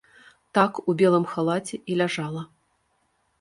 Так 0.57 0.79
у 0.89 0.95
белым 1.01 1.25
халаце 1.33 1.75
і 1.89 1.99
ляжала. 2.01 2.43